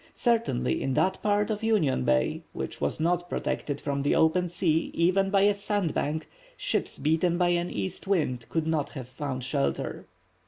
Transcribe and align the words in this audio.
Certainly 0.15 0.81
in 0.81 0.95
that 0.95 1.21
part 1.21 1.51
of 1.51 1.61
Union 1.61 2.03
Bay, 2.03 2.41
which 2.53 2.81
was 2.81 2.99
not 2.99 3.29
protected 3.29 3.79
from 3.79 4.01
the 4.01 4.15
open 4.15 4.47
sea, 4.49 4.89
even 4.95 5.29
by 5.29 5.41
a 5.41 5.53
sand 5.53 5.93
bank, 5.93 6.27
ships 6.57 6.97
beaten 6.97 7.37
by 7.37 7.49
an 7.49 7.69
east 7.69 8.07
wind 8.07 8.47
could 8.49 8.65
not 8.65 8.89
have 8.93 9.07
found 9.07 9.43
shelter. 9.43 10.07